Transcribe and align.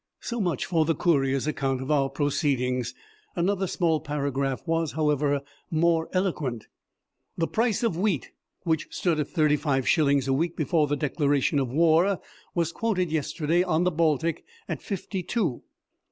So 0.21 0.41
much 0.41 0.65
for 0.65 0.83
the 0.83 0.95
Courier's 0.95 1.45
account 1.45 1.79
of 1.79 1.91
our 1.91 2.09
proceedings. 2.09 2.95
Another 3.35 3.67
small 3.67 3.99
paragraph 3.99 4.63
was, 4.65 4.93
however, 4.93 5.41
more 5.69 6.09
eloquent: 6.11 6.65
"The 7.37 7.45
price 7.47 7.83
of 7.83 7.95
wheat, 7.97 8.31
which 8.63 8.87
stood 8.89 9.19
at 9.19 9.27
thirty 9.27 9.57
five 9.57 9.87
shillings 9.87 10.27
a 10.27 10.33
week 10.33 10.55
before 10.55 10.87
the 10.87 10.95
declaration 10.97 11.59
of 11.59 11.69
war, 11.69 12.19
was 12.55 12.71
quoted 12.71 13.11
yesterday 13.11 13.61
on 13.61 13.83
the 13.83 13.91
Baltic 13.91 14.43
at 14.67 14.81
fifty 14.81 15.21
two. 15.21 15.61